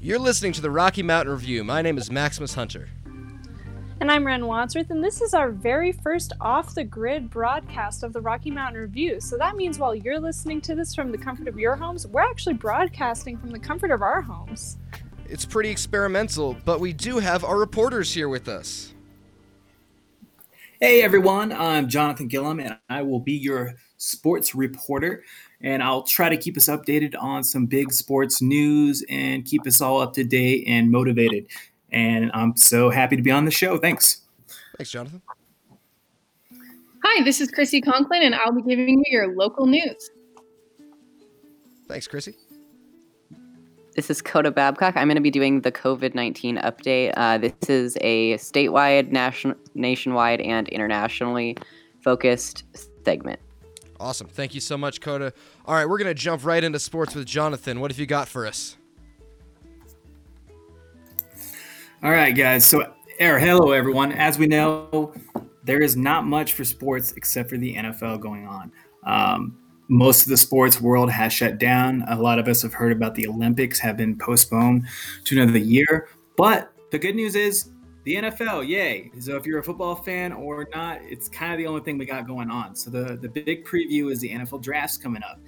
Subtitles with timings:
[0.00, 1.64] You're listening to the Rocky Mountain Review.
[1.64, 2.88] My name is Maximus Hunter.
[4.00, 8.12] And I'm Ren Wadsworth, and this is our very first off the grid broadcast of
[8.12, 9.20] the Rocky Mountain Review.
[9.20, 12.20] So that means while you're listening to this from the comfort of your homes, we're
[12.20, 14.76] actually broadcasting from the comfort of our homes.
[15.30, 18.94] It's pretty experimental, but we do have our reporters here with us.
[20.80, 25.24] Hey everyone, I'm Jonathan Gillum, and I will be your sports reporter.
[25.60, 29.80] And I'll try to keep us updated on some big sports news and keep us
[29.80, 31.46] all up to date and motivated.
[31.90, 33.76] And I'm so happy to be on the show.
[33.76, 34.20] Thanks.
[34.76, 35.20] Thanks, Jonathan.
[37.02, 40.10] Hi, this is Chrissy Conklin, and I'll be giving you your local news.
[41.88, 42.36] Thanks, Chrissy.
[43.98, 44.96] This is Coda Babcock.
[44.96, 47.12] I'm going to be doing the COVID 19 update.
[47.16, 51.56] Uh, this is a statewide, nation- nationwide, and internationally
[52.00, 52.62] focused
[53.04, 53.40] segment.
[53.98, 54.28] Awesome.
[54.28, 55.32] Thank you so much, Coda.
[55.66, 57.80] All right, we're going to jump right into sports with Jonathan.
[57.80, 58.76] What have you got for us?
[62.00, 62.64] All right, guys.
[62.64, 62.82] So,
[63.20, 64.12] er, hello, everyone.
[64.12, 65.12] As we know,
[65.64, 68.70] there is not much for sports except for the NFL going on.
[69.02, 72.04] Um, most of the sports world has shut down.
[72.08, 74.86] A lot of us have heard about the Olympics have been postponed
[75.24, 76.08] to another year.
[76.36, 77.70] But the good news is
[78.04, 79.10] the NFL, yay.
[79.18, 82.06] So if you're a football fan or not, it's kind of the only thing we
[82.06, 82.76] got going on.
[82.76, 85.40] So the, the big preview is the NFL drafts coming up.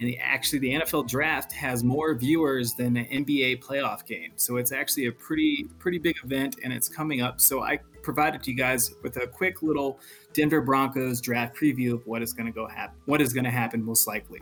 [0.00, 4.32] And the, actually, the NFL draft has more viewers than an NBA playoff game.
[4.36, 7.40] So it's actually a pretty pretty big event, and it's coming up.
[7.40, 9.98] So I provided to you guys with a quick little
[10.32, 12.96] Denver Broncos draft preview of what is going to go happen.
[13.06, 14.40] What is going to happen most likely.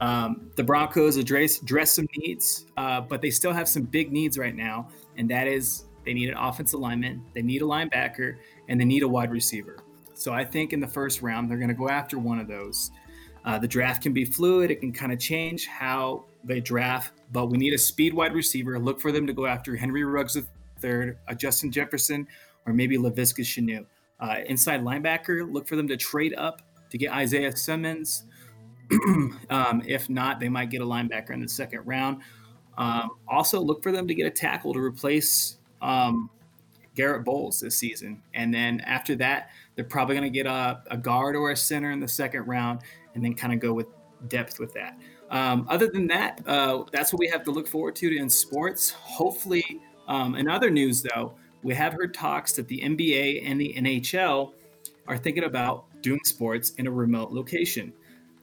[0.00, 4.38] Um, the Broncos address address some needs, uh, but they still have some big needs
[4.38, 8.36] right now, and that is they need an offensive lineman, they need a linebacker,
[8.68, 9.78] and they need a wide receiver.
[10.14, 12.90] So I think in the first round they're going to go after one of those.
[13.44, 17.46] Uh, the draft can be fluid; it can kind of change how they draft, but
[17.46, 18.78] we need a speed wide receiver.
[18.78, 22.26] Look for them to go after Henry Ruggs III, a Justin Jefferson,
[22.66, 23.86] or maybe Laviska Shenault.
[24.18, 28.24] Uh, inside linebacker, look for them to trade up to get Isaiah Simmons.
[29.50, 32.22] um, if not, they might get a linebacker in the second round.
[32.78, 36.30] Um, also, look for them to get a tackle to replace um,
[36.94, 38.22] Garett Bolles this season.
[38.34, 41.90] And then after that, they're probably going to get a, a, guard or a center
[41.90, 42.80] in the second round
[43.14, 43.86] and then kind of go with
[44.28, 44.98] depth with that.
[45.30, 48.90] Um, other than that, uh, that's what we have to look forward to in sports.
[48.90, 53.74] Hopefully, um, in other news, though, we have heard talks that the NBA and the
[53.76, 54.52] NHL
[55.08, 57.92] are thinking about doing sports in a remote location.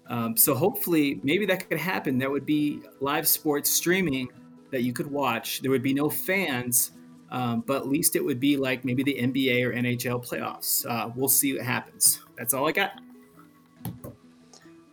[0.07, 2.17] Um, so hopefully, maybe that could happen.
[2.17, 4.29] There would be live sports streaming
[4.71, 5.61] that you could watch.
[5.61, 6.91] There would be no fans,
[7.31, 10.85] um, but at least it would be like maybe the NBA or NHL playoffs.
[10.85, 12.19] Uh, we'll see what happens.
[12.37, 12.99] That's all I got.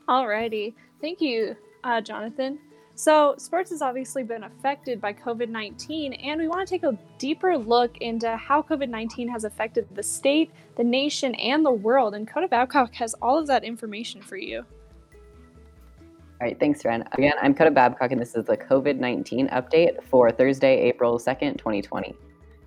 [0.08, 0.74] Alrighty.
[1.00, 2.58] Thank you, uh, Jonathan.
[3.00, 6.98] So, sports has obviously been affected by COVID 19, and we want to take a
[7.16, 12.14] deeper look into how COVID 19 has affected the state, the nation, and the world.
[12.14, 14.58] And Coda Babcock has all of that information for you.
[14.58, 14.66] All
[16.42, 17.02] right, thanks, Ren.
[17.12, 21.56] Again, I'm Coda Babcock, and this is the COVID 19 update for Thursday, April 2nd,
[21.56, 22.14] 2020.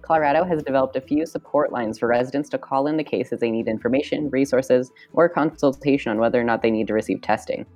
[0.02, 3.52] Colorado has developed a few support lines for residents to call in the cases they
[3.52, 7.68] need information, resources, or consultation on whether or not they need to receive testing.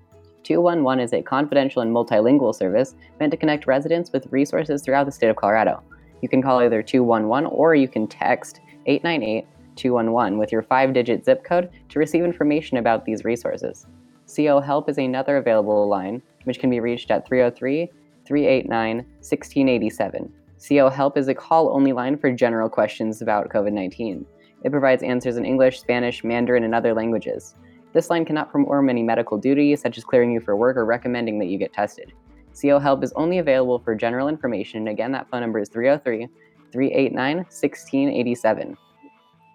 [0.48, 5.12] 211 is a confidential and multilingual service meant to connect residents with resources throughout the
[5.12, 5.84] state of Colorado.
[6.22, 11.26] You can call either 211 or you can text 898 211 with your five digit
[11.26, 13.88] zip code to receive information about these resources.
[14.34, 17.92] CO Help is another available line, which can be reached at 303
[18.26, 20.34] 389 1687.
[20.66, 24.26] CO Help is a call only line for general questions about COVID 19.
[24.64, 27.56] It provides answers in English, Spanish, Mandarin, and other languages.
[27.94, 31.40] This line cannot perform any medical duties, such as clearing you for work or recommending
[31.40, 32.12] that you get tested.
[32.60, 34.88] CO Help is only available for general information.
[34.88, 36.28] Again, that phone number is 303
[36.72, 38.78] 389 1687.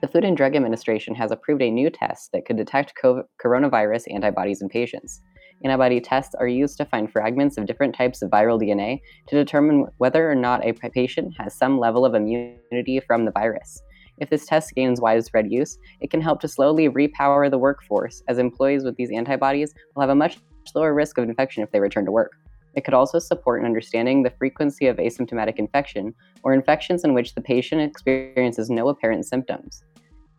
[0.00, 4.12] The Food and Drug Administration has approved a new test that could detect COVID- coronavirus
[4.12, 5.20] antibodies in patients.
[5.64, 9.86] Antibody tests are used to find fragments of different types of viral DNA to determine
[9.98, 13.80] whether or not a patient has some level of immunity from the virus.
[14.18, 18.38] If this test gains widespread use, it can help to slowly repower the workforce, as
[18.38, 20.38] employees with these antibodies will have a much
[20.74, 22.32] lower risk of infection if they return to work.
[22.74, 27.34] It could also support in understanding the frequency of asymptomatic infection or infections in which
[27.34, 29.82] the patient experiences no apparent symptoms.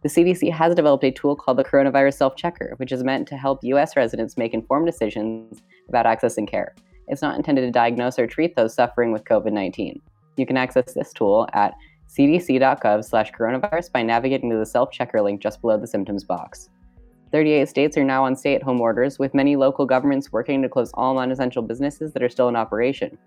[0.02, 3.38] The CDC has developed a tool called the Coronavirus Self Checker, which is meant to
[3.38, 6.76] help US residents make informed decisions about accessing care.
[7.08, 10.02] It's not intended to diagnose or treat those suffering with COVID 19.
[10.36, 11.74] You can access this tool at
[12.18, 16.70] cdc.gov slash coronavirus by navigating to the self-checker link just below the symptoms box.
[17.32, 21.16] 38 states are now on stay-at-home orders, with many local governments working to close all
[21.16, 23.18] non-essential businesses that are still in operation.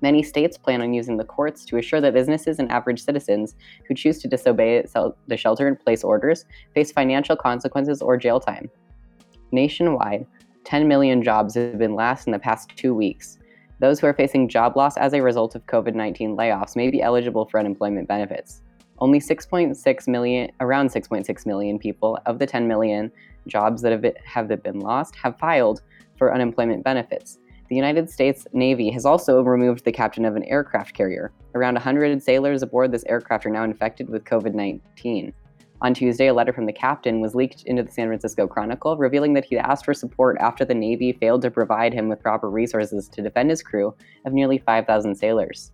[0.00, 3.54] Many states plan on using the courts to assure that businesses and average citizens
[3.86, 4.84] who choose to disobey
[5.26, 8.70] the shelter in place orders face financial consequences or jail time.
[9.52, 10.26] Nationwide,
[10.64, 13.38] 10 million jobs have been lost in the past two weeks.
[13.78, 17.02] Those who are facing job loss as a result of COVID 19 layoffs may be
[17.02, 18.62] eligible for unemployment benefits.
[18.98, 23.12] Only 6.6 million, around 6.6 million people of the 10 million
[23.46, 25.82] jobs that have been, have been lost have filed
[26.16, 27.38] for unemployment benefits.
[27.68, 31.32] The United States Navy has also removed the captain of an aircraft carrier.
[31.54, 35.34] Around 100 sailors aboard this aircraft are now infected with COVID 19.
[35.82, 39.34] On Tuesday, a letter from the captain was leaked into the San Francisco Chronicle, revealing
[39.34, 43.08] that he'd asked for support after the Navy failed to provide him with proper resources
[43.08, 43.94] to defend his crew
[44.24, 45.72] of nearly 5,000 sailors.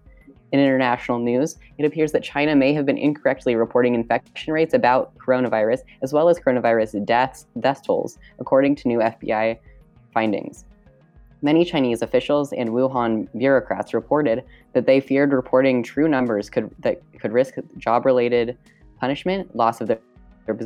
[0.50, 5.16] In international news, it appears that China may have been incorrectly reporting infection rates about
[5.18, 9.58] coronavirus, as well as coronavirus deaths, death tolls, according to new FBI
[10.12, 10.64] findings.
[11.42, 14.44] Many Chinese officials and Wuhan bureaucrats reported
[14.74, 18.58] that they feared reporting true numbers could that could risk job-related
[19.02, 19.98] punishment, loss of their,
[20.46, 20.56] their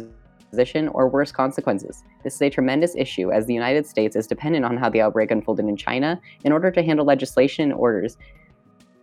[0.51, 2.05] position, or worse consequences.
[2.23, 5.31] This is a tremendous issue as the United States is dependent on how the outbreak
[5.31, 8.19] unfolded in China in order to handle legislation and orders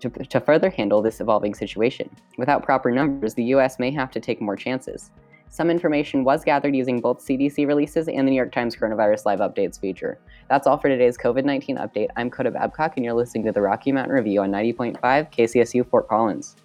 [0.02, 2.08] to, to further handle this evolving situation.
[2.38, 5.10] Without proper numbers, the US may have to take more chances.
[5.50, 9.40] Some information was gathered using both CDC releases and the New York Times Coronavirus Live
[9.40, 10.20] Updates feature.
[10.48, 12.10] That's all for today's COVID 19 update.
[12.18, 16.08] I'm Coda Babcock, and you're listening to the Rocky Mountain Review on 90.5 KCSU Fort
[16.08, 16.56] Collins.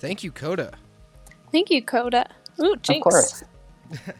[0.00, 0.72] Thank you, Coda.
[1.52, 2.26] Thank you, Coda.
[2.62, 2.98] Ooh, jinx.
[2.98, 3.44] Of course.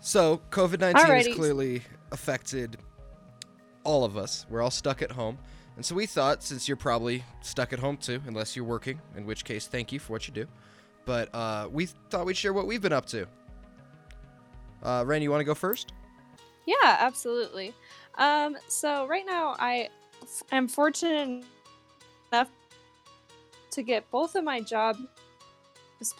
[0.00, 1.34] so, COVID 19 has Alrighty.
[1.34, 1.82] clearly
[2.12, 2.76] affected
[3.82, 4.46] all of us.
[4.48, 5.38] We're all stuck at home.
[5.76, 9.26] And so we thought, since you're probably stuck at home too, unless you're working, in
[9.26, 10.46] which case, thank you for what you do.
[11.04, 13.26] But uh, we thought we'd share what we've been up to.
[14.82, 15.92] Uh, Ren, you want to go first?
[16.66, 17.74] Yeah, absolutely.
[18.16, 19.88] Um, so right now I
[20.22, 21.44] f- am fortunate
[22.32, 22.50] enough
[23.74, 25.00] to get both of my jobs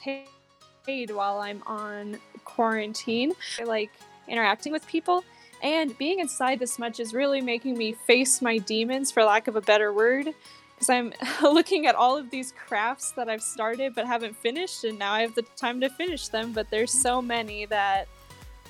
[0.02, 3.32] paid while I'm on quarantine.
[3.58, 3.90] I like
[4.28, 5.24] interacting with people
[5.62, 9.56] and being inside this much is really making me face my demons for lack of
[9.56, 10.28] a better word
[10.74, 11.12] because I'm
[11.42, 15.22] looking at all of these crafts that I've started but haven't finished and now I
[15.22, 18.08] have the time to finish them but there's so many that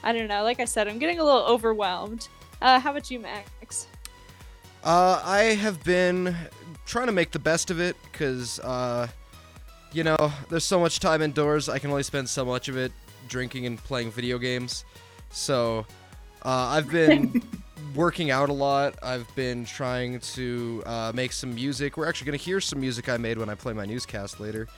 [0.05, 0.43] I don't know.
[0.43, 2.29] Like I said, I'm getting a little overwhelmed.
[2.61, 3.87] Uh, how about you, Max?
[4.85, 6.37] Uh, I have been
[6.87, 9.09] trying to make the best of it because, uh,
[9.93, 11.69] you know, there's so much time indoors.
[11.69, 12.93] I can only spend so much of it
[13.29, 14.85] drinking and playing video games.
[15.31, 15.87] So,
[16.43, 17.43] uh, I've been
[17.95, 18.95] working out a lot.
[19.03, 21.97] I've been trying to uh, make some music.
[21.97, 24.69] We're actually going to hear some music I made when I play my newscast later.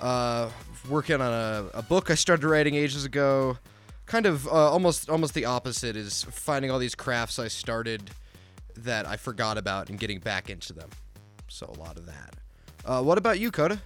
[0.00, 0.50] Uh,
[0.88, 3.58] working on a, a book I started writing ages ago.
[4.06, 8.10] Kind of uh, almost almost the opposite is finding all these crafts I started
[8.76, 10.88] that I forgot about and getting back into them.
[11.48, 12.36] So a lot of that.
[12.84, 13.80] Uh, what about you, Coda?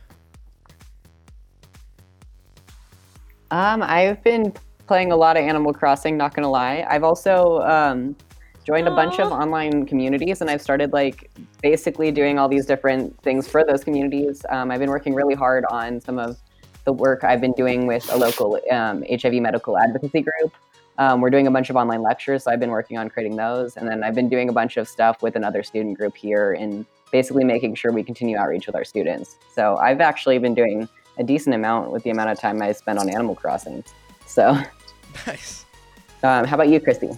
[3.50, 4.52] Um, I've been
[4.86, 6.16] playing a lot of Animal Crossing.
[6.16, 6.86] Not gonna lie.
[6.88, 8.16] I've also um,
[8.64, 11.30] joined a bunch of online communities, and I've started like
[11.62, 14.44] basically doing all these different things for those communities.
[14.50, 16.38] Um, I've been working really hard on some of
[16.84, 20.52] the work I've been doing with a local um, HIV medical advocacy group.
[20.98, 23.76] Um, we're doing a bunch of online lectures, so I've been working on creating those,
[23.76, 26.84] and then I've been doing a bunch of stuff with another student group here, and
[27.12, 29.36] basically making sure we continue outreach with our students.
[29.54, 30.88] So I've actually been doing
[31.18, 33.84] a decent amount with the amount of time I spend on Animal Crossing.
[34.26, 34.58] So,
[35.26, 35.66] Nice.
[36.22, 37.10] um, how about you, Chrissy?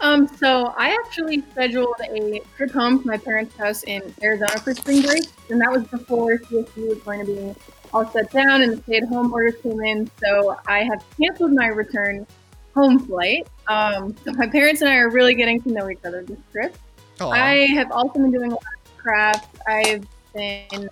[0.00, 4.74] Um, so I actually scheduled a trip home to my parents' house in Arizona for
[4.74, 7.54] spring break, and that was before CSU was going to be
[7.92, 10.10] all shut down and the stay-at-home orders came in.
[10.22, 12.26] So I have canceled my return
[12.74, 13.46] home flight.
[13.68, 16.76] Um, so my parents and I are really getting to know each other this trip.
[17.20, 17.30] Aw.
[17.30, 19.58] I have also been doing a lot of crafts.
[19.66, 20.90] I've been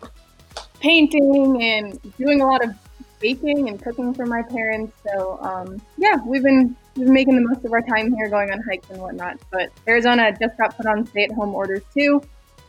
[0.80, 2.74] painting and doing a lot of
[3.20, 4.92] baking and cooking for my parents.
[5.06, 8.50] So um, yeah, we've been we've been making the most of our time here, going
[8.50, 9.38] on hikes and whatnot.
[9.50, 12.22] But Arizona just got put on stay-at-home orders too,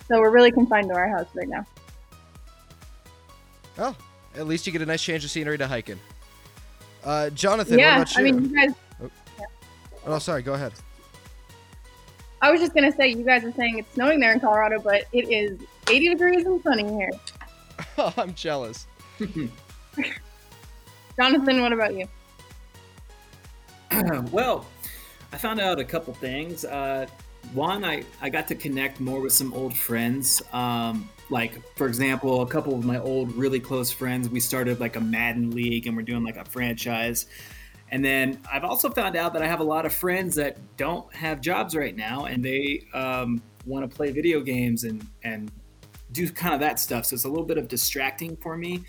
[0.07, 1.65] so we're really confined to our house right now.
[3.77, 3.95] Oh,
[4.36, 6.00] at least you get a nice change of scenery to hiking.
[7.03, 8.19] Uh, Jonathan, what yeah, about you?
[8.19, 8.75] I mean, you guys.
[10.05, 10.41] oh, sorry.
[10.41, 10.72] Go ahead.
[12.43, 15.05] I was just gonna say, you guys are saying it's snowing there in Colorado, but
[15.13, 15.57] it is
[15.89, 17.09] 80 degrees and sunny here.
[17.97, 18.85] Oh, I'm jealous.
[21.17, 22.05] Jonathan, what about you?
[24.33, 24.65] well,
[25.31, 26.65] I found out a couple things.
[26.65, 27.07] Uh,
[27.53, 30.41] one, I, I got to connect more with some old friends.
[30.51, 34.97] Um, like, for example, a couple of my old, really close friends, we started like
[34.97, 37.25] a Madden League and we're doing like a franchise.
[37.93, 41.13] And then I've also found out that I have a lot of friends that don't
[41.13, 45.51] have jobs right now and they um, want to play video games and, and
[46.12, 47.05] do kind of that stuff.
[47.05, 48.83] So it's a little bit of distracting for me.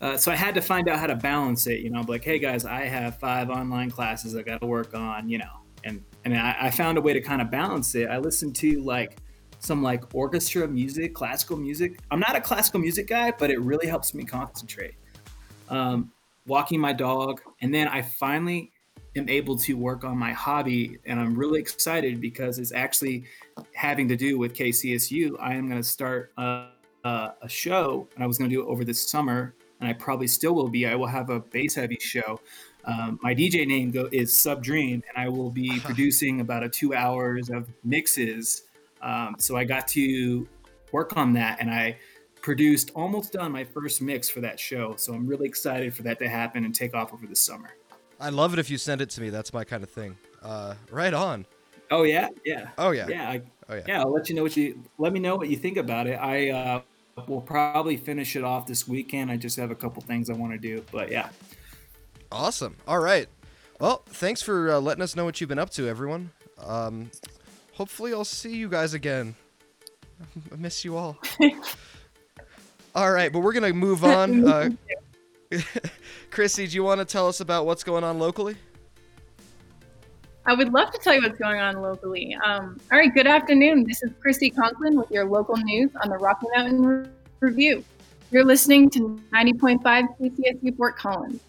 [0.00, 1.78] Uh, so I had to find out how to balance it.
[1.78, 5.28] You know, like, hey guys, I have five online classes I got to work on.
[5.28, 8.08] You know, and and I, I found a way to kind of balance it.
[8.08, 9.18] I listened to like
[9.60, 12.00] some like orchestra music, classical music.
[12.10, 14.94] I'm not a classical music guy, but it really helps me concentrate.
[15.68, 16.10] Um,
[16.50, 18.72] walking my dog, and then I finally
[19.16, 23.24] am able to work on my hobby, and I'm really excited because it's actually
[23.72, 25.36] having to do with KCSU.
[25.40, 26.66] I am going to start a,
[27.04, 29.92] a, a show, and I was going to do it over this summer and I
[29.94, 30.86] probably still will be.
[30.86, 32.40] I will have a bass heavy show.
[32.84, 36.68] Um, my DJ name go, is Sub Dream, and I will be producing about a
[36.68, 38.64] two hours of mixes.
[39.02, 40.46] Um, so I got to
[40.92, 41.96] work on that, and I
[42.42, 44.94] produced almost done my first mix for that show.
[44.96, 47.70] So I'm really excited for that to happen and take off over the summer.
[48.18, 49.30] I love it if you send it to me.
[49.30, 50.16] That's my kind of thing.
[50.42, 51.46] Uh, right on.
[51.90, 52.68] Oh yeah, yeah.
[52.78, 53.08] Oh yeah.
[53.08, 53.28] Yeah.
[53.28, 53.82] I, Oh yeah.
[53.86, 54.00] yeah.
[54.00, 56.14] I'll let you know what you let me know what you think about it.
[56.14, 56.82] I uh,
[57.28, 59.30] will probably finish it off this weekend.
[59.30, 61.28] I just have a couple things I want to do, but yeah.
[62.32, 62.76] Awesome.
[62.88, 63.28] All right.
[63.78, 66.30] Well, thanks for uh, letting us know what you've been up to, everyone.
[66.64, 67.10] Um,
[67.72, 69.36] hopefully, I'll see you guys again.
[70.52, 71.16] I miss you all.
[72.94, 74.46] all right, but we're gonna move on.
[74.46, 74.70] Uh,
[76.30, 78.56] Chrissy, do you want to tell us about what's going on locally?
[80.46, 82.34] I would love to tell you what's going on locally.
[82.44, 83.84] Um, all right, good afternoon.
[83.84, 87.84] This is Chrissy Conklin with your local news on the Rocky Mountain Review.
[88.30, 91.40] You're listening to 90.5 KCSU Fort Collins.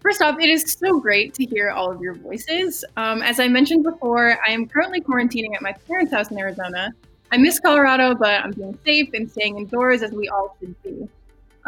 [0.00, 2.84] First off, it is so great to hear all of your voices.
[2.96, 6.92] Um, as I mentioned before, I am currently quarantining at my parents' house in Arizona.
[7.32, 11.08] I miss Colorado, but I'm being safe and staying indoors as we all should be.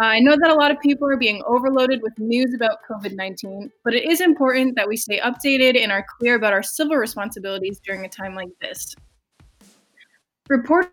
[0.00, 3.16] Uh, I know that a lot of people are being overloaded with news about COVID
[3.16, 6.94] 19, but it is important that we stay updated and are clear about our civil
[6.94, 8.94] responsibilities during a time like this.
[10.48, 10.92] Reporters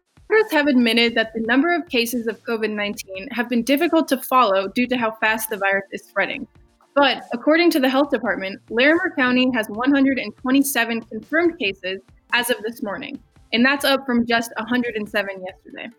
[0.52, 4.70] have admitted that the number of cases of COVID 19 have been difficult to follow
[4.70, 6.48] due to how fast the virus is spreading.
[6.96, 12.02] But according to the health department, Larimer County has 127 confirmed cases
[12.34, 13.20] as of this morning,
[13.56, 15.90] and that's up from just 107 yesterday.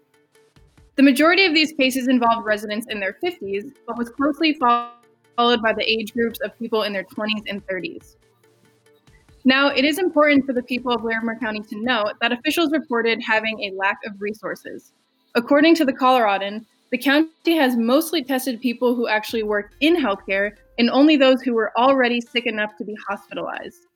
[0.97, 5.73] The majority of these cases involved residents in their 50s, but was closely followed by
[5.73, 8.17] the age groups of people in their 20s and 30s.
[9.45, 13.23] Now, it is important for the people of Larimer County to know that officials reported
[13.27, 14.93] having a lack of resources.
[15.35, 20.53] According to the Coloradoan, the county has mostly tested people who actually work in healthcare
[20.79, 23.87] and only those who were already sick enough to be hospitalized.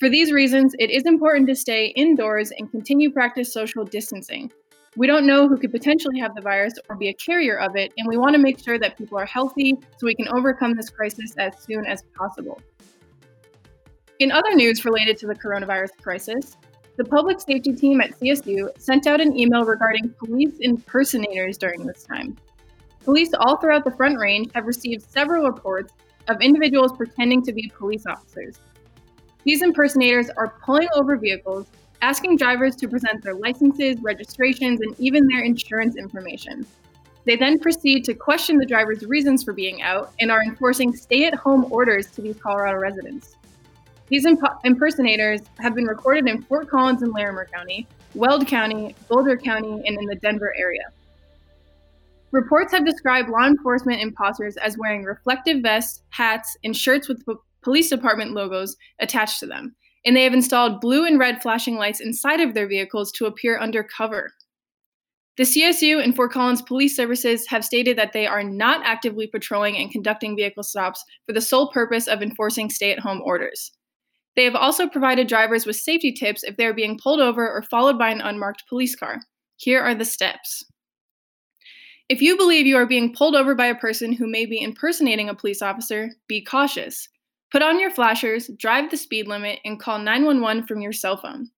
[0.00, 4.50] For these reasons, it is important to stay indoors and continue practice social distancing.
[4.96, 7.92] We don't know who could potentially have the virus or be a carrier of it,
[7.98, 10.88] and we want to make sure that people are healthy so we can overcome this
[10.88, 12.58] crisis as soon as possible.
[14.20, 16.56] In other news related to the coronavirus crisis,
[16.96, 22.04] the public safety team at CSU sent out an email regarding police impersonators during this
[22.04, 22.38] time.
[23.04, 25.92] Police all throughout the Front Range have received several reports
[26.28, 28.56] of individuals pretending to be police officers.
[29.44, 31.66] These impersonators are pulling over vehicles,
[32.02, 36.66] asking drivers to present their licenses, registrations, and even their insurance information.
[37.24, 41.26] They then proceed to question the driver's reasons for being out and are enforcing stay
[41.26, 43.36] at home orders to these Colorado residents.
[44.08, 49.36] These imp- impersonators have been recorded in Fort Collins and Larimer County, Weld County, Boulder
[49.36, 50.84] County, and in the Denver area.
[52.32, 57.22] Reports have described law enforcement imposters as wearing reflective vests, hats, and shirts with
[57.62, 59.74] police department logos attached to them,
[60.04, 63.58] and they have installed blue and red flashing lights inside of their vehicles to appear
[63.58, 64.32] undercover.
[65.36, 69.76] The CSU and Fort Collins police services have stated that they are not actively patrolling
[69.76, 73.72] and conducting vehicle stops for the sole purpose of enforcing stay at home orders.
[74.36, 77.62] They have also provided drivers with safety tips if they are being pulled over or
[77.62, 79.20] followed by an unmarked police car.
[79.56, 80.64] Here are the steps.
[82.08, 85.28] If you believe you are being pulled over by a person who may be impersonating
[85.28, 87.08] a police officer, be cautious.
[87.52, 91.50] Put on your flashers, drive the speed limit, and call 911 from your cell phone.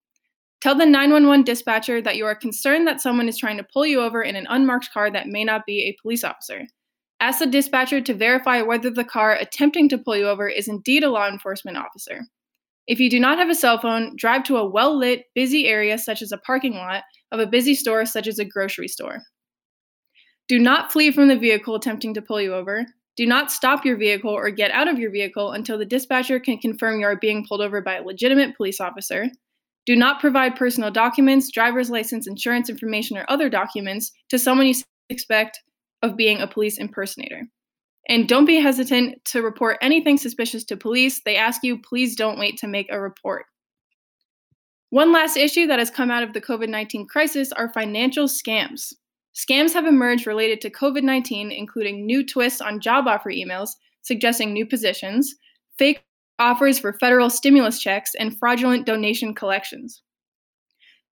[0.61, 4.01] Tell the 911 dispatcher that you are concerned that someone is trying to pull you
[4.01, 6.63] over in an unmarked car that may not be a police officer.
[7.19, 11.03] Ask the dispatcher to verify whether the car attempting to pull you over is indeed
[11.03, 12.21] a law enforcement officer.
[12.87, 15.97] If you do not have a cell phone, drive to a well lit, busy area
[15.97, 19.21] such as a parking lot of a busy store such as a grocery store.
[20.47, 22.85] Do not flee from the vehicle attempting to pull you over.
[23.15, 26.57] Do not stop your vehicle or get out of your vehicle until the dispatcher can
[26.57, 29.29] confirm you are being pulled over by a legitimate police officer.
[29.85, 34.75] Do not provide personal documents, driver's license, insurance information, or other documents to someone you
[35.11, 35.59] suspect
[36.01, 37.43] of being a police impersonator.
[38.09, 41.21] And don't be hesitant to report anything suspicious to police.
[41.23, 43.45] They ask you, please don't wait to make a report.
[44.89, 48.93] One last issue that has come out of the COVID 19 crisis are financial scams.
[49.35, 53.71] Scams have emerged related to COVID 19, including new twists on job offer emails
[54.03, 55.35] suggesting new positions,
[55.77, 56.03] fake
[56.37, 60.01] offers for federal stimulus checks, and fraudulent donation collections.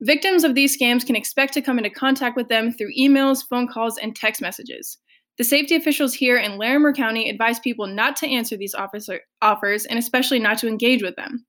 [0.01, 3.67] Victims of these scams can expect to come into contact with them through emails, phone
[3.67, 4.97] calls, and text messages.
[5.37, 9.85] The safety officials here in Larimer County advise people not to answer these officer, offers
[9.85, 11.45] and especially not to engage with them.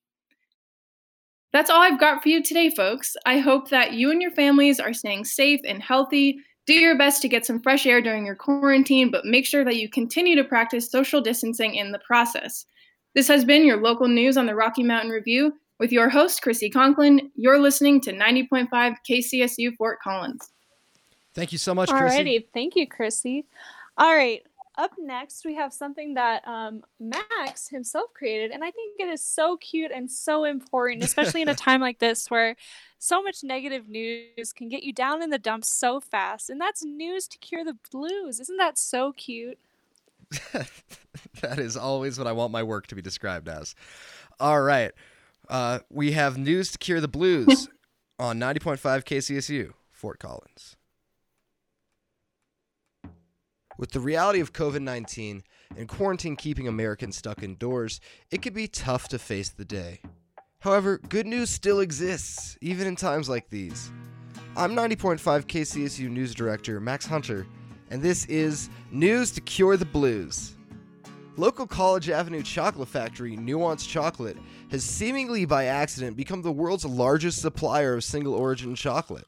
[1.53, 3.15] That's all I've got for you today, folks.
[3.27, 7.21] I hope that you and your families are staying safe and healthy do your best
[7.23, 10.45] to get some fresh air during your quarantine, but make sure that you continue to
[10.45, 12.65] practice social distancing in the process.
[13.15, 16.71] This has been your local news on the Rocky Mountain Review with your host, Chrissy
[16.71, 17.31] Conklin.
[17.37, 18.69] You're listening to 90.5
[19.09, 20.51] KCSU Fort Collins.
[21.35, 22.19] Thank you so much, Chrissy.
[22.19, 23.45] Alrighty, thank you, Chrissy.
[23.99, 24.43] All right,
[24.79, 29.21] up next we have something that um, Max himself created, and I think it is
[29.21, 32.57] so cute and so important, especially in a time like this where
[32.99, 36.83] so much negative news can get you down in the dumps so fast, and that's
[36.83, 38.41] news to cure the blues.
[38.41, 39.59] Isn't that so cute?
[41.41, 43.75] that is always what I want my work to be described as.
[44.41, 44.93] All right.
[45.49, 47.69] Uh, we have news to cure the blues
[48.19, 50.77] on 90.5 KCSU, Fort Collins.
[53.79, 55.43] With the reality of COVID 19
[55.77, 60.01] and quarantine keeping Americans stuck indoors, it can be tough to face the day.
[60.61, 63.91] However, good news still exists, even in times like these.
[64.57, 67.47] I'm 90.5 KCSU News Director Max Hunter,
[67.93, 70.55] and this is News to Cure the Blues.
[71.37, 74.39] Local College Avenue chocolate factory, Nuance Chocolate,
[74.71, 79.27] has seemingly by accident become the world's largest supplier of single origin chocolate.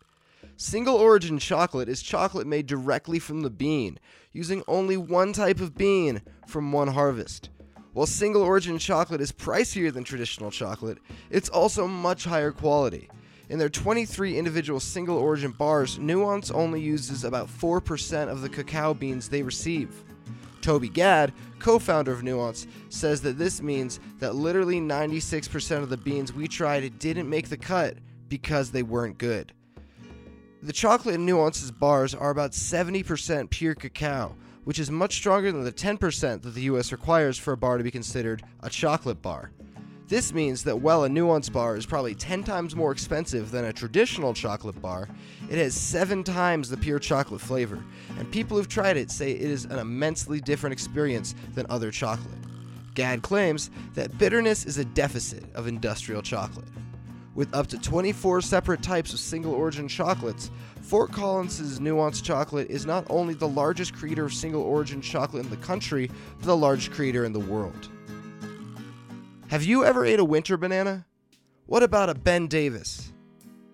[0.57, 3.99] Single origin chocolate is chocolate made directly from the bean,
[4.33, 7.51] using only one type of bean from one harvest.
[7.93, 10.97] While single origin chocolate is pricier than traditional chocolate,
[11.29, 13.11] it's also much higher quality.
[13.51, 18.95] In their 23 individual single origin bars, Nuance only uses about 4% of the cacao
[18.95, 20.03] beans they receive.
[20.63, 25.97] Toby Gadd, co founder of Nuance, says that this means that literally 96% of the
[25.99, 29.53] beans we tried didn't make the cut because they weren't good.
[30.63, 35.65] The chocolate in Nuance's bars are about 70% pure cacao, which is much stronger than
[35.65, 39.51] the 10% that the US requires for a bar to be considered a chocolate bar.
[40.07, 43.73] This means that while a nuance bar is probably 10 times more expensive than a
[43.73, 45.09] traditional chocolate bar,
[45.49, 47.83] it has 7 times the pure chocolate flavor,
[48.19, 52.37] and people who've tried it say it is an immensely different experience than other chocolate.
[52.95, 56.69] Gadd claims that bitterness is a deficit of industrial chocolate.
[57.35, 60.51] With up to 24 separate types of single origin chocolates,
[60.83, 65.51] Fort Collins' Nuance Chocolate is not only the largest creator of single origin chocolate in
[65.51, 67.89] the country, but the largest creator in the world.
[69.49, 71.05] Have you ever ate a winter banana?
[71.67, 73.13] What about a Ben Davis?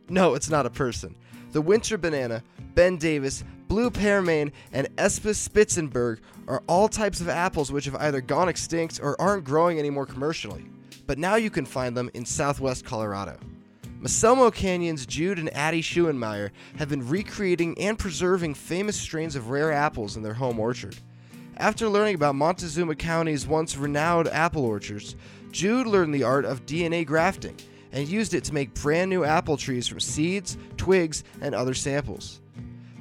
[0.08, 1.14] No, it's not a person.
[1.52, 2.42] The winter banana,
[2.74, 8.20] Ben Davis, blue pearmain, and Esopus Spitzenberg are all types of apples which have either
[8.20, 10.64] gone extinct or aren't growing anymore commercially.
[11.06, 13.38] But now you can find them in southwest Colorado.
[14.02, 19.72] McElmo Canyon's Jude and Addie Schuenemeyer have been recreating and preserving famous strains of rare
[19.72, 20.96] apples in their home orchard.
[21.58, 25.14] After learning about Montezuma County's once renowned apple orchards,
[25.52, 27.56] Jude learned the art of DNA grafting
[27.92, 32.40] and used it to make brand new apple trees from seeds, twigs, and other samples.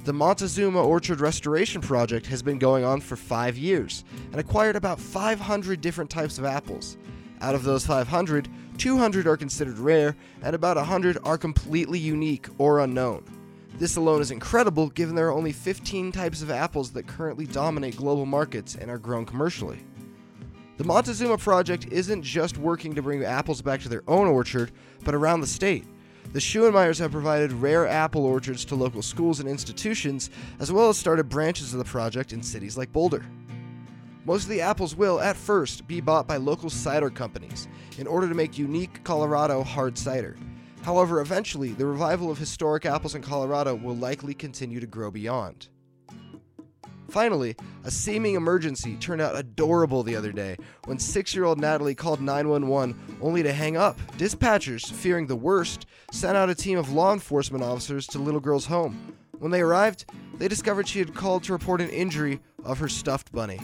[0.04, 4.98] The Montezuma Orchard Restoration Project has been going on for five years and acquired about
[4.98, 6.96] 500 different types of apples.
[7.40, 12.80] Out of those 500, 200 are considered rare, and about 100 are completely unique or
[12.80, 13.24] unknown.
[13.78, 17.96] This alone is incredible given there are only 15 types of apples that currently dominate
[17.96, 19.84] global markets and are grown commercially.
[20.80, 24.72] The Montezuma Project isn't just working to bring apples back to their own orchard,
[25.04, 25.84] but around the state.
[26.32, 30.96] The Schuenemeyers have provided rare apple orchards to local schools and institutions, as well as
[30.96, 33.26] started branches of the project in cities like Boulder.
[34.24, 38.26] Most of the apples will, at first, be bought by local cider companies in order
[38.26, 40.38] to make unique Colorado hard cider.
[40.80, 45.68] However, eventually, the revival of historic apples in Colorado will likely continue to grow beyond.
[47.10, 51.94] Finally, a seeming emergency turned out adorable the other day when six year old Natalie
[51.94, 53.98] called 911 only to hang up.
[54.16, 58.66] Dispatchers, fearing the worst, sent out a team of law enforcement officers to little girl's
[58.66, 59.14] home.
[59.38, 63.32] When they arrived, they discovered she had called to report an injury of her stuffed
[63.32, 63.58] bunny.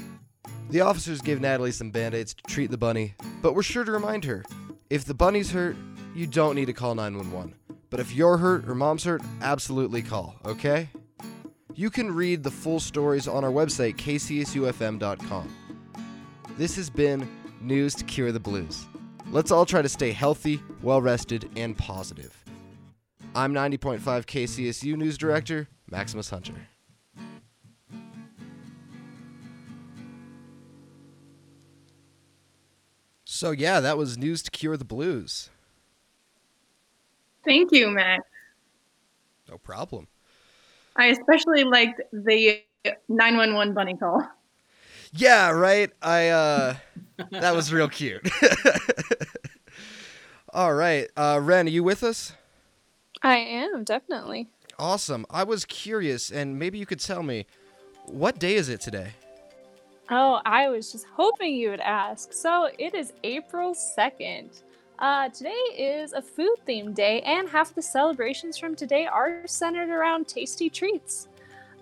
[0.70, 3.92] The officers gave Natalie some band aids to treat the bunny, but were sure to
[3.92, 4.44] remind her
[4.90, 5.76] if the bunny's hurt,
[6.14, 7.54] you don't need to call 911.
[7.90, 10.88] But if you're hurt or mom's hurt, absolutely call, okay?
[11.74, 15.56] You can read the full stories on our website, kcsufm.com.
[16.56, 17.28] This has been
[17.60, 18.86] News to Cure the Blues.
[19.30, 22.44] Let's all try to stay healthy, well rested, and positive.
[23.34, 26.54] I'm 90.5 KCSU News Director, Maximus Hunter.
[33.24, 35.50] So, yeah, that was News to Cure the Blues.
[37.44, 38.22] Thank you, Max.
[39.50, 40.08] No problem.
[40.96, 42.62] I especially liked the
[43.08, 44.26] 911 bunny call.
[45.12, 45.90] Yeah, right.
[46.02, 46.74] I uh
[47.30, 48.28] that was real cute.
[50.52, 51.08] All right.
[51.16, 52.32] Uh Ren, are you with us?
[53.22, 54.48] I am, definitely.
[54.78, 55.24] Awesome.
[55.30, 57.46] I was curious and maybe you could tell me
[58.06, 59.12] what day is it today?
[60.10, 62.32] Oh, I was just hoping you would ask.
[62.32, 64.62] So it is April 2nd.
[64.98, 69.90] Uh, today is a food themed day, and half the celebrations from today are centered
[69.90, 71.28] around tasty treats.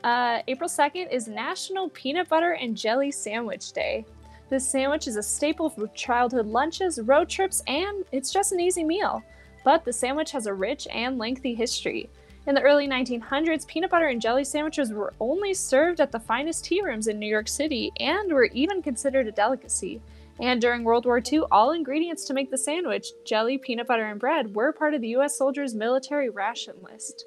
[0.03, 4.05] Uh, April 2nd is National Peanut Butter and Jelly Sandwich Day.
[4.51, 8.83] This sandwich is a staple for childhood lunches, road trips, and it's just an easy
[8.83, 9.23] meal.
[9.65, 12.11] But the sandwich has a rich and lengthy history.
[12.49, 16.65] In the early 1900s, peanut butter and jelly sandwiches were only served at the finest
[16.65, 20.01] tea rooms in New York City and were even considered a delicacy.
[20.41, 24.19] And during World War II, all ingredients to make the sandwich, jelly, peanut butter, and
[24.19, 27.25] bread, were part of the US soldiers' military ration list.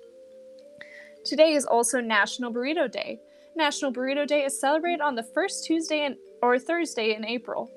[1.24, 3.20] Today is also National Burrito Day.
[3.56, 7.72] National Burrito Day is celebrated on the first Tuesday in, or Thursday in April.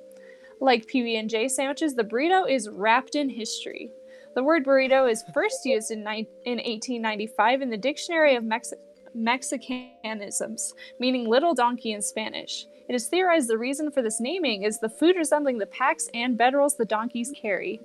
[0.61, 3.91] Like PB&J sandwiches, the burrito is wrapped in history.
[4.35, 8.75] The word burrito is first used in, ni- in 1895 in the Dictionary of Mexi-
[9.17, 12.67] Mexicanisms, meaning little donkey in Spanish.
[12.91, 16.37] It is theorized the reason for this naming is the food resembling the packs and
[16.37, 17.81] bedrolls the donkeys carry.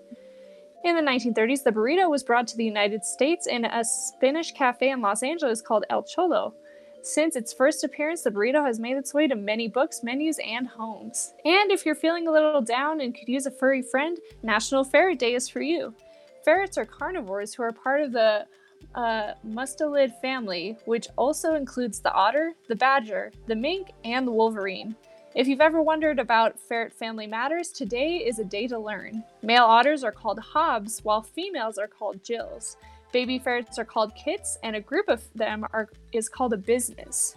[0.84, 4.90] In the 1930s, the burrito was brought to the United States in a Spanish cafe
[4.90, 6.56] in Los Angeles called El Cholo.
[7.04, 10.68] Since its first appearance, the burrito has made its way to many books, menus, and
[10.68, 11.36] homes.
[11.46, 15.20] And if you're feeling a little down and could use a furry friend, National Ferret
[15.20, 15.94] Day is for you.
[16.44, 18.48] Ferrets are carnivores who are part of the
[18.96, 24.96] uh, mustelid family, which also includes the otter, the badger, the mink, and the wolverine.
[25.36, 29.22] If you've ever wondered about ferret family matters, today is a day to learn.
[29.44, 32.78] Male otters are called hobs, while females are called jills.
[33.12, 37.36] Baby ferrets are called kits, and a group of them are, is called a business.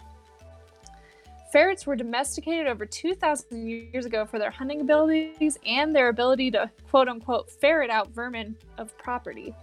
[1.51, 6.69] Ferrets were domesticated over 2,000 years ago for their hunting abilities and their ability to
[6.89, 9.53] quote unquote ferret out vermin of property.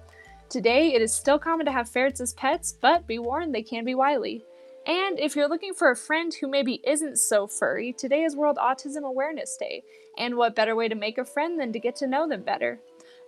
[0.49, 3.85] Today, it is still common to have ferrets as pets, but be warned they can
[3.85, 4.45] be wily.
[4.87, 8.57] And if you're looking for a friend who maybe isn't so furry, today is World
[8.57, 9.83] Autism Awareness Day.
[10.17, 12.79] And what better way to make a friend than to get to know them better?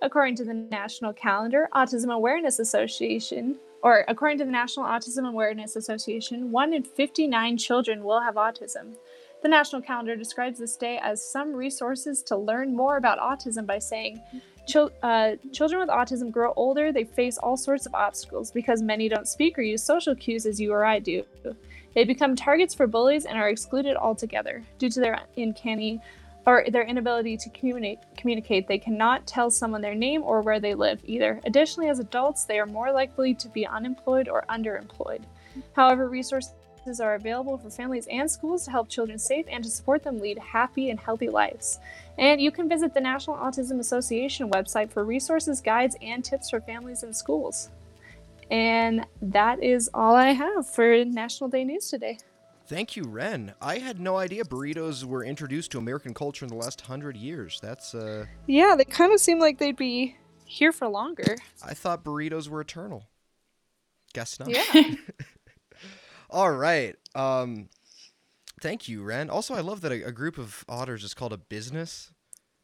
[0.00, 5.74] According to the national calendar, Autism Awareness Association, or according to the National Autism Awareness
[5.74, 8.94] Association, 1 in 59 children will have autism.
[9.42, 13.80] The national calendar describes this day as some resources to learn more about autism by
[13.80, 14.20] saying,
[14.68, 19.08] Chil- uh, children with autism grow older, they face all sorts of obstacles because many
[19.08, 21.24] don't speak or use social cues as you or I do.
[21.94, 24.62] They become targets for bullies and are excluded altogether.
[24.78, 26.00] Due to their uncanny
[26.46, 30.74] or their inability to communicate, communicate, they cannot tell someone their name or where they
[30.74, 31.40] live either.
[31.44, 35.22] Additionally, as adults, they are more likely to be unemployed or underemployed.
[35.72, 36.52] However, resources
[37.00, 40.38] are available for families and schools to help children safe and to support them lead
[40.38, 41.78] happy and healthy lives.
[42.16, 46.60] And you can visit the National Autism Association website for resources, guides, and tips for
[46.60, 47.68] families and schools.
[48.50, 52.18] And that is all I have for National Day News today.
[52.66, 53.54] Thank you, Ren.
[53.62, 57.58] I had no idea burritos were introduced to American culture in the last hundred years.
[57.62, 61.36] That's uh Yeah, they kind of seem like they'd be here for longer.
[61.64, 63.04] I thought burritos were eternal.
[64.12, 64.50] Guess not.
[64.50, 64.94] Yeah.
[66.30, 66.96] All right.
[67.14, 67.68] Um
[68.60, 69.30] thank you, Ren.
[69.30, 72.12] Also, I love that a, a group of otters is called a business.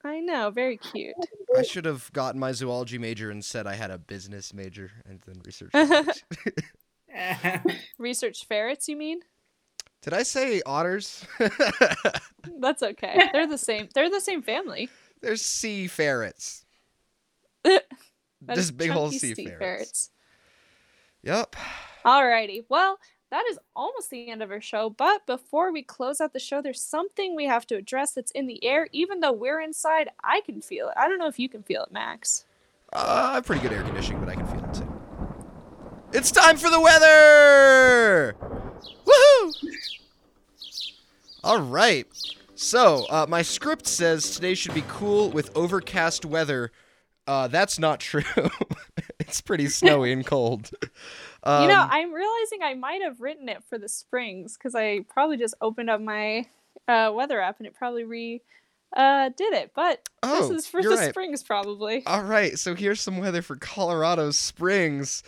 [0.07, 1.15] I know, very cute.
[1.57, 5.21] I should have gotten my zoology major and said I had a business major and
[5.27, 5.75] then researched.
[5.75, 6.65] it.
[7.99, 9.21] Research ferrets, you mean?
[10.03, 11.25] Did I say otters?
[12.61, 13.31] That's okay.
[13.33, 13.89] They're the same.
[13.95, 14.91] They're the same family.
[15.23, 16.67] They're sea ferrets.
[17.63, 17.85] That
[18.55, 19.59] Just big old chunky sea sea ferrets.
[19.59, 20.11] ferrets.
[21.23, 21.57] Yep.
[22.05, 22.65] Alrighty.
[22.69, 22.99] Well,
[23.35, 24.89] that is almost the end of our show.
[24.89, 28.47] But before we close out the show, there's something we have to address that's in
[28.47, 28.89] the air.
[28.93, 30.95] Even though we're inside, I can feel it.
[30.97, 32.45] I don't know if you can feel it, Max.
[32.93, 35.01] Uh, I have pretty good air conditioning, but I can feel it too.
[36.13, 38.37] It's time for the weather!
[39.05, 39.53] Woohoo!
[41.43, 42.07] All right.
[42.55, 46.71] So, uh, my script says today should be cool with overcast weather.
[47.27, 48.23] Uh, that's not true.
[49.19, 50.71] it's pretty snowy and cold.
[51.45, 55.01] Um, you know, I'm realizing I might have written it for the springs because I
[55.09, 56.47] probably just opened up my
[56.89, 58.41] uh, weather app and it probably re
[58.97, 59.73] uh, did it.
[59.75, 61.11] But Oh, this is for the right.
[61.11, 62.03] springs, probably.
[62.07, 65.23] All right, so here's some weather for Colorado Springs.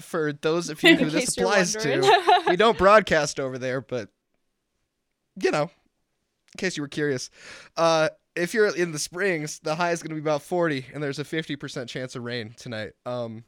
[0.00, 4.08] For those of you who this applies to, we don't broadcast over there, but
[5.40, 7.30] you know, in case you were curious,
[7.76, 11.02] uh, if you're in the Springs, the high is going to be about 40, and
[11.02, 12.92] there's a 50% chance of rain tonight.
[13.06, 13.44] Um,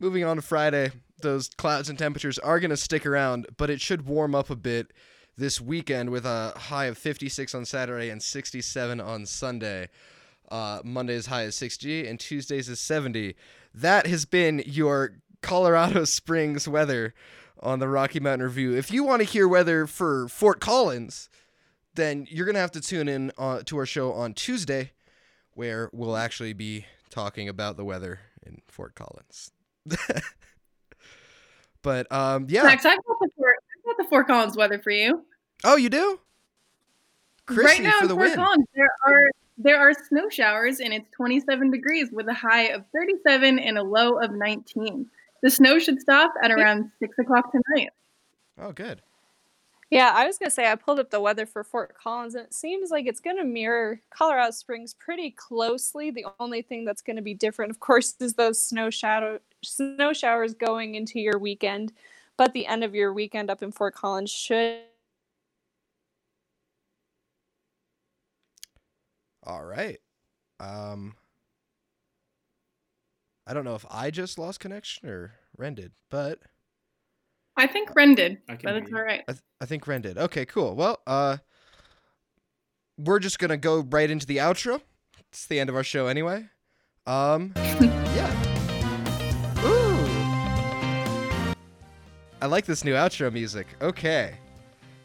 [0.00, 3.80] moving on to Friday, those clouds and temperatures are going to stick around, but it
[3.80, 4.92] should warm up a bit
[5.36, 9.88] this weekend with a high of 56 on Saturday and 67 on Sunday.
[10.50, 13.36] Uh, Monday's high is 60 and Tuesday's is 70.
[13.74, 17.14] That has been your Colorado Springs weather
[17.60, 18.74] on the Rocky Mountain Review.
[18.74, 21.28] If you want to hear weather for Fort Collins,
[21.94, 24.92] then you're going to have to tune in uh, to our show on Tuesday,
[25.52, 29.52] where we'll actually be talking about the weather in Fort Collins.
[31.82, 32.62] but um, yeah.
[32.62, 35.24] Max, I've got the four, I've got the Fort Collins weather for you.
[35.64, 36.20] Oh, you do?
[37.46, 38.36] Chrissy right now in the Fort win.
[38.36, 39.30] Collins, there are
[39.62, 43.82] there are snow showers and it's 27 degrees with a high of 37 and a
[43.82, 45.06] low of 19.
[45.42, 47.90] The snow should stop at around six o'clock tonight.
[48.58, 49.02] Oh, good.
[49.90, 52.54] Yeah, I was gonna say I pulled up the weather for Fort Collins, and it
[52.54, 56.10] seems like it's gonna mirror Colorado Springs pretty closely.
[56.12, 60.54] The only thing that's gonna be different, of course, is those snow shadow snow showers
[60.54, 61.92] going into your weekend.
[62.36, 64.82] But the end of your weekend up in Fort Collins should
[69.42, 69.98] All right.
[70.60, 71.16] Um,
[73.46, 76.38] I don't know if I just lost connection or Ren did, but
[77.60, 79.22] I think Ren did, I can but hear it's all right.
[79.28, 80.16] I, th- I think Ren did.
[80.16, 80.74] Okay, cool.
[80.74, 81.36] Well, uh,
[82.96, 84.80] we're just gonna go right into the outro.
[85.28, 86.46] It's the end of our show anyway.
[87.06, 88.32] Um, yeah.
[89.62, 91.54] Ooh.
[92.40, 93.66] I like this new outro music.
[93.82, 94.38] Okay.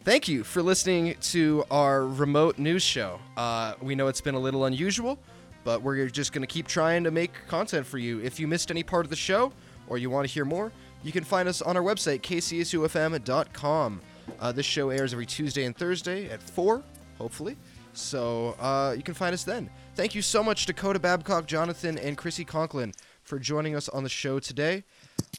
[0.06, 3.20] Thank you for listening to our remote news show.
[3.36, 5.20] Uh, we know it's been a little unusual,
[5.66, 8.22] but we're just going to keep trying to make content for you.
[8.22, 9.52] If you missed any part of the show
[9.88, 10.72] or you want to hear more,
[11.06, 14.02] you can find us on our website, kcsufm.com.
[14.40, 16.82] Uh, this show airs every Tuesday and Thursday at 4,
[17.20, 17.56] hopefully.
[17.94, 19.70] So uh, you can find us then.
[19.94, 22.92] Thank you so much, Dakota Babcock, Jonathan, and Chrissy Conklin
[23.22, 24.84] for joining us on the show today.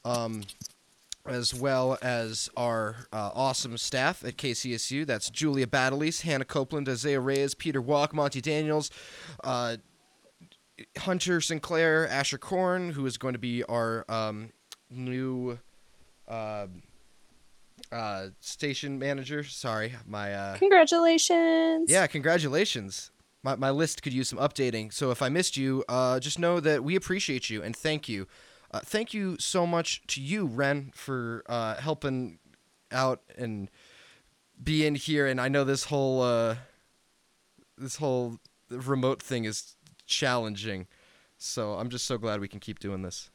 [0.04, 0.44] Um,
[1.26, 5.04] as well as our uh, awesome staff at KCSU.
[5.04, 8.92] That's Julia Battleys, Hannah Copeland, Isaiah Reyes, Peter Walk, Monty Daniels,
[9.42, 9.78] uh,
[10.98, 14.50] Hunter Sinclair, Asher Korn, who is going to be our um,
[14.90, 15.58] new
[16.28, 16.66] uh,
[17.92, 19.44] uh, station manager.
[19.44, 21.90] Sorry, my uh, congratulations.
[21.90, 23.10] yeah, congratulations.
[23.42, 24.92] My, my list could use some updating.
[24.92, 28.26] So if I missed you, uh, just know that we appreciate you and thank you.
[28.72, 32.40] Uh, thank you so much to you, Ren, for uh, helping
[32.90, 33.70] out and
[34.62, 35.26] being here.
[35.26, 36.56] And I know this whole uh,
[37.78, 40.88] this whole remote thing is challenging,
[41.38, 43.30] so I'm just so glad we can keep doing this.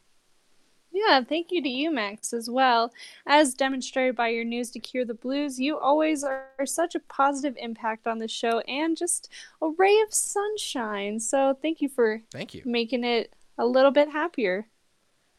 [0.94, 2.92] Yeah, thank you to you, Max, as well.
[3.26, 7.56] As demonstrated by your news to cure the blues, you always are such a positive
[7.58, 9.30] impact on the show and just
[9.62, 11.18] a ray of sunshine.
[11.18, 12.62] So thank you for Thank you.
[12.66, 14.66] making it a little bit happier.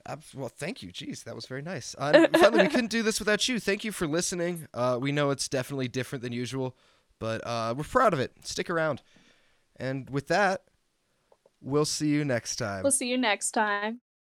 [0.08, 0.92] Ab- Well, thank you.
[0.92, 1.96] Jeez, that was very nice.
[2.00, 3.60] Uh, finally, we couldn't do this without you.
[3.60, 4.68] Thank you for listening.
[4.74, 6.76] Uh, we know it's definitely different than usual,
[7.20, 8.34] but uh, we're proud of it.
[8.44, 9.02] Stick around.
[9.78, 10.63] And with that,
[11.62, 12.84] we'll see you next time.
[12.84, 14.02] We'll see you next time.